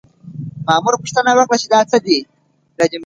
مامور 0.67 0.93
پوښتنه 1.01 1.31
وکړه 1.35 1.57
چې 1.61 1.67
دا 1.73 1.81
څه 1.91 1.97
دي؟ 2.05 2.17